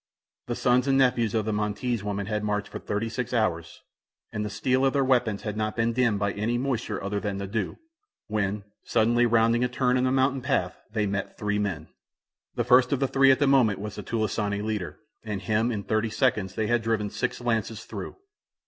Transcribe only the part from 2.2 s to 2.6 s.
had